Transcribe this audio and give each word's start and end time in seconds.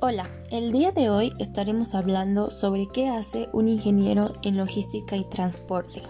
Hola, 0.00 0.30
el 0.52 0.70
día 0.70 0.92
de 0.92 1.10
hoy 1.10 1.32
estaremos 1.40 1.96
hablando 1.96 2.50
sobre 2.50 2.86
qué 2.86 3.08
hace 3.08 3.48
un 3.52 3.66
ingeniero 3.66 4.32
en 4.42 4.56
logística 4.56 5.16
y 5.16 5.24
transporte. 5.24 6.02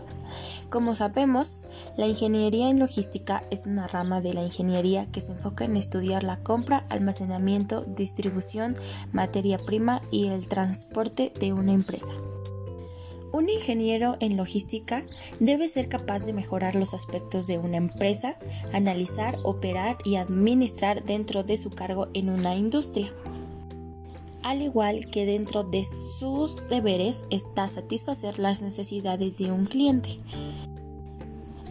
Como 0.69 0.95
sabemos, 0.95 1.67
la 1.97 2.07
ingeniería 2.07 2.69
en 2.69 2.81
logística 2.81 3.45
es 3.51 3.67
una 3.67 3.87
rama 3.87 4.21
de 4.21 4.35
la 4.35 4.45
ingeniería 4.45 5.11
que 5.11 5.23
se 5.23 5.33
enfoca 5.33 5.65
en 5.65 5.75
estudiar 5.75 6.23
la 6.23 6.37
compra, 6.43 6.85
almacenamiento, 6.91 7.81
distribución, 7.87 8.75
materia 9.13 9.57
prima 9.57 10.03
y 10.11 10.27
el 10.27 10.49
transporte 10.49 11.33
de 11.41 11.55
una 11.55 11.73
empresa. 11.73 12.13
Un 13.33 13.49
ingeniero 13.49 14.19
en 14.21 14.37
logística 14.37 15.03
debe 15.41 15.67
ser 15.67 15.89
capaz 15.89 16.27
de 16.27 16.35
mejorar 16.35 16.75
los 16.75 16.93
aspectos 16.93 17.47
de 17.47 17.57
una 17.57 17.79
empresa, 17.79 18.37
analizar, 18.75 19.39
operar 19.45 19.97
y 20.05 20.17
administrar 20.17 21.05
dentro 21.05 21.43
de 21.43 21.57
su 21.57 21.71
cargo 21.71 22.09
en 22.13 22.29
una 22.29 22.55
industria 22.55 23.11
al 24.49 24.63
igual 24.63 25.11
que 25.11 25.27
dentro 25.27 25.63
de 25.63 25.85
sus 25.85 26.67
deberes 26.69 27.27
está 27.29 27.69
satisfacer 27.69 28.39
las 28.39 28.63
necesidades 28.63 29.37
de 29.37 29.53
un 29.53 29.67
cliente 29.67 30.19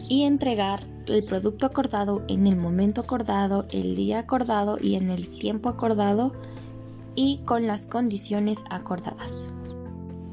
y 0.08 0.22
entregar 0.22 0.86
el 1.08 1.24
producto 1.24 1.66
acordado 1.66 2.22
en 2.28 2.46
el 2.46 2.54
momento 2.54 3.00
acordado, 3.00 3.66
el 3.72 3.96
día 3.96 4.20
acordado 4.20 4.78
y 4.80 4.94
en 4.94 5.10
el 5.10 5.40
tiempo 5.40 5.68
acordado 5.68 6.32
y 7.16 7.38
con 7.38 7.66
las 7.66 7.84
condiciones 7.84 8.62
acordadas. 8.70 9.52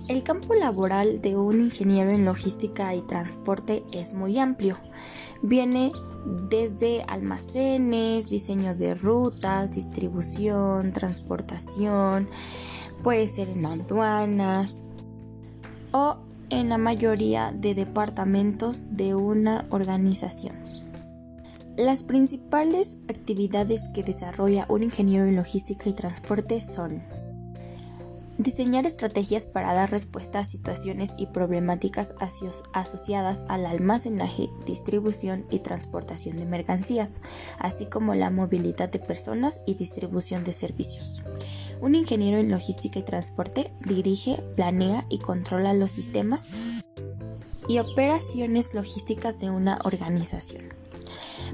El 0.08 0.22
campo 0.22 0.54
laboral 0.54 1.22
de 1.22 1.36
un 1.36 1.62
ingeniero 1.62 2.12
en 2.12 2.26
logística 2.26 2.94
y 2.94 3.02
transporte 3.02 3.84
es 3.92 4.14
muy 4.14 4.38
amplio. 4.38 4.78
Viene 5.42 5.92
desde 6.26 7.04
almacenes, 7.08 8.30
diseño 8.30 8.76
de 8.76 8.96
rutas, 8.96 9.72
distribución, 9.72 10.92
transportación, 10.94 12.28
puede 13.04 13.28
ser 13.28 13.50
en 13.50 13.66
aduanas 13.66 14.84
o 15.92 16.18
en 16.50 16.70
la 16.70 16.78
mayoría 16.78 17.52
de 17.52 17.76
departamentos 17.76 18.94
de 18.94 19.16
una 19.16 19.68
organización. 19.72 20.56
Las 21.78 22.04
principales 22.04 23.00
actividades 23.10 23.90
que 23.90 24.04
desarrolla 24.04 24.66
un 24.70 24.84
ingeniero 24.84 25.26
en 25.26 25.36
logística 25.36 25.90
y 25.90 25.94
transporte 25.94 26.62
son 26.62 27.02
Diseñar 28.38 28.86
estrategias 28.86 29.46
para 29.46 29.74
dar 29.74 29.90
respuesta 29.92 30.40
a 30.40 30.46
situaciones 30.46 31.16
y 31.18 31.28
problemáticas 31.28 32.16
asociadas 32.74 33.46
al 33.48 33.66
almacenaje, 33.66 34.50
distribución 34.66 35.46
y 35.50 35.60
transportación 35.60 36.38
de 36.38 36.46
mercancías, 36.46 37.22
así 37.60 37.86
como 37.86 38.14
la 38.14 38.30
movilidad 38.32 38.90
de 38.90 39.00
personas 39.00 39.62
y 39.66 39.76
distribución 39.76 40.44
de 40.44 40.52
servicios. 40.52 41.24
Un 41.80 41.96
ingeniero 41.96 42.38
en 42.38 42.52
logística 42.52 43.00
y 43.00 43.04
transporte 43.04 43.72
dirige, 43.86 44.44
planea 44.58 45.06
y 45.10 45.20
controla 45.20 45.74
los 45.74 45.92
sistemas 45.92 46.48
y 47.70 47.80
operaciones 47.80 48.74
logísticas 48.74 49.40
de 49.40 49.50
una 49.50 49.80
organización 49.86 50.85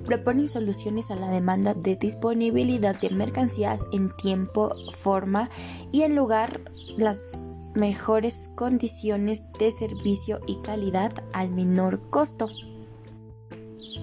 proponen 0.06 0.48
soluciones 0.48 1.12
a 1.12 1.16
la 1.16 1.30
demanda 1.30 1.74
de 1.74 1.96
disponibilidad 1.96 3.00
de 3.00 3.10
mercancías 3.10 3.86
en 3.92 4.16
tiempo, 4.16 4.72
forma 4.94 5.50
y 5.92 6.04
en 6.04 6.16
lugar 6.16 6.62
las 6.98 7.72
mejores 7.76 8.50
condiciones 8.56 9.44
de 9.58 9.72
servicio 9.72 10.40
y 10.48 10.58
calidad 10.62 11.12
al 11.34 11.52
menor 11.52 12.10
costo. 12.10 12.50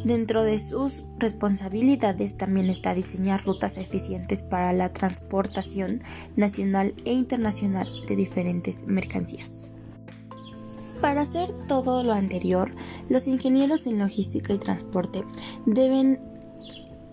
Dentro 0.05 0.43
de 0.43 0.61
sus 0.61 1.05
responsabilidades 1.19 2.37
también 2.37 2.71
está 2.71 2.95
diseñar 2.95 3.45
rutas 3.45 3.79
eficientes 3.79 4.43
para 4.43 4.73
la 4.73 4.93
transportación 4.93 6.03
nacional 6.37 6.95
e 7.05 7.13
internacional 7.13 7.89
de 8.07 8.17
diferentes 8.17 8.87
mercancías. 8.87 9.73
Para 11.01 11.21
hacer 11.21 11.49
todo 11.69 12.03
lo 12.03 12.13
anterior, 12.13 12.75
los 13.09 13.29
ingenieros 13.29 13.87
en 13.87 13.99
logística 13.99 14.53
y 14.53 14.59
transporte 14.59 15.23
deben 15.65 16.21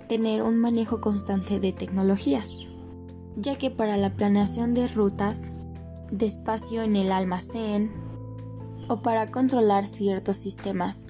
tener 0.07 0.41
un 0.41 0.57
manejo 0.57 1.01
constante 1.01 1.59
de 1.59 1.72
tecnologías, 1.72 2.68
ya 3.35 3.57
que 3.57 3.69
para 3.69 3.95
la 3.97 4.16
planeación 4.16 4.74
de 4.74 4.88
rutas, 4.88 5.51
de 6.12 6.25
espacio 6.25 6.81
en 6.81 6.95
el 6.95 7.12
almacén 7.12 7.91
o 8.88 9.01
para 9.01 9.29
controlar 9.29 9.85
ciertos 9.85 10.38
sistemas 10.38 11.06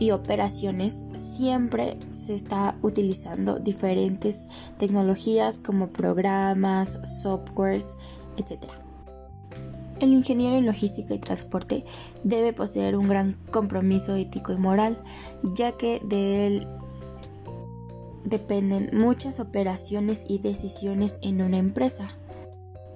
y 0.00 0.10
operaciones 0.10 1.04
siempre 1.14 1.98
se 2.12 2.34
está 2.34 2.76
utilizando 2.82 3.58
diferentes 3.58 4.46
tecnologías 4.78 5.60
como 5.60 5.90
programas, 5.90 6.98
softwares, 7.22 7.96
etc. 8.36 8.87
El 10.00 10.12
ingeniero 10.12 10.56
en 10.56 10.66
logística 10.66 11.14
y 11.14 11.18
transporte 11.18 11.84
debe 12.22 12.52
poseer 12.52 12.96
un 12.96 13.08
gran 13.08 13.32
compromiso 13.50 14.14
ético 14.14 14.52
y 14.52 14.56
moral, 14.56 15.02
ya 15.54 15.72
que 15.72 16.00
de 16.04 16.46
él 16.46 16.68
dependen 18.24 18.90
muchas 18.92 19.40
operaciones 19.40 20.24
y 20.28 20.38
decisiones 20.38 21.18
en 21.22 21.42
una 21.42 21.58
empresa. 21.58 22.16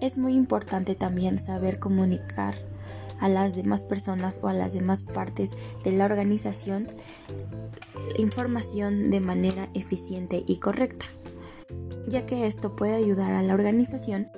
Es 0.01 0.17
muy 0.19 0.35
importante 0.35 0.95
también 0.95 1.41
saber 1.41 1.79
comunicar 1.79 2.55
a 3.21 3.29
las 3.29 3.57
demás 3.57 3.83
personas 3.83 4.41
o 4.43 4.49
a 4.49 4.53
las 4.53 4.73
demás 4.73 5.03
partes 5.03 5.57
de 5.85 5.93
la 5.93 6.05
organización 6.05 6.89
información 8.19 9.11
de 9.11 9.21
manera 9.21 9.69
eficiente 9.75 10.43
y 10.47 10.59
correcta, 10.59 11.07
ya 12.09 12.27
que 12.27 12.47
esto 12.47 12.77
puede 12.77 12.95
ayudar 12.95 13.33
a 13.33 13.43
la 13.43 13.55
organización 13.55 14.29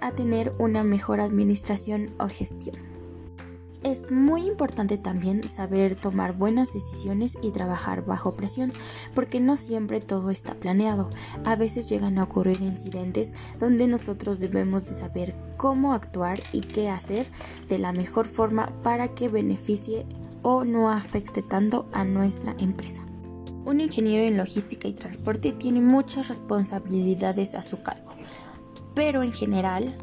a 0.00 0.12
tener 0.12 0.54
una 0.58 0.84
mejor 0.84 1.20
administración 1.20 2.10
o 2.18 2.28
gestión. 2.28 2.90
Es 3.82 4.12
muy 4.12 4.46
importante 4.46 4.98
también 4.98 5.42
saber 5.48 5.94
tomar 5.94 6.34
buenas 6.34 6.74
decisiones 6.74 7.38
y 7.42 7.50
trabajar 7.50 8.04
bajo 8.04 8.36
presión, 8.36 8.74
porque 9.14 9.40
no 9.40 9.56
siempre 9.56 10.02
todo 10.02 10.28
está 10.30 10.54
planeado. 10.54 11.08
A 11.46 11.56
veces 11.56 11.88
llegan 11.88 12.18
a 12.18 12.24
ocurrir 12.24 12.60
incidentes 12.60 13.32
donde 13.58 13.88
nosotros 13.88 14.38
debemos 14.38 14.84
de 14.84 14.94
saber 14.94 15.34
cómo 15.56 15.94
actuar 15.94 16.38
y 16.52 16.60
qué 16.60 16.90
hacer 16.90 17.26
de 17.68 17.78
la 17.78 17.92
mejor 17.92 18.26
forma 18.26 18.70
para 18.82 19.14
que 19.14 19.30
beneficie 19.30 20.04
o 20.42 20.64
no 20.64 20.90
afecte 20.90 21.40
tanto 21.40 21.88
a 21.92 22.04
nuestra 22.04 22.54
empresa. 22.58 23.02
Un 23.64 23.80
ingeniero 23.80 24.24
en 24.24 24.36
logística 24.36 24.88
y 24.88 24.92
transporte 24.92 25.52
tiene 25.52 25.80
muchas 25.80 26.28
responsabilidades 26.28 27.54
a 27.54 27.62
su 27.62 27.82
cargo 27.82 28.10
pero 28.94 29.22
en 29.22 29.32
general 29.32 29.94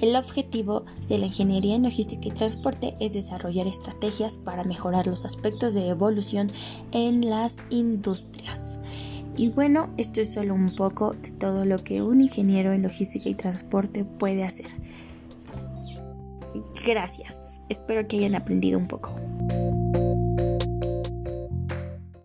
el 0.00 0.16
objetivo 0.16 0.84
de 1.08 1.18
la 1.18 1.26
ingeniería 1.26 1.76
en 1.76 1.82
logística 1.82 2.28
y 2.28 2.30
transporte 2.30 2.96
es 3.00 3.12
desarrollar 3.12 3.66
estrategias 3.66 4.38
para 4.38 4.64
mejorar 4.64 5.06
los 5.06 5.26
aspectos 5.26 5.74
de 5.74 5.88
evolución 5.88 6.50
en 6.92 7.28
las 7.28 7.58
industrias. 7.68 8.78
Y 9.36 9.50
bueno, 9.50 9.90
esto 9.98 10.22
es 10.22 10.32
solo 10.32 10.54
un 10.54 10.74
poco 10.74 11.12
de 11.12 11.32
todo 11.32 11.66
lo 11.66 11.84
que 11.84 12.02
un 12.02 12.22
ingeniero 12.22 12.72
en 12.72 12.82
logística 12.82 13.28
y 13.28 13.34
transporte 13.34 14.04
puede 14.04 14.42
hacer. 14.42 14.66
Gracias, 16.86 17.60
espero 17.68 18.08
que 18.08 18.18
hayan 18.18 18.34
aprendido 18.34 18.78
un 18.78 18.88
poco. 18.88 19.14